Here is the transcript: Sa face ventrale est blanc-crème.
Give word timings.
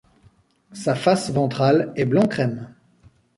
Sa 0.73 0.95
face 0.95 1.29
ventrale 1.29 1.93
est 1.95 2.05
blanc-crème. 2.05 2.73